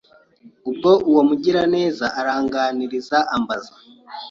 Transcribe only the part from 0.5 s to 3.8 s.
Ubwo uwo mugiraneza aranganiriza ambaza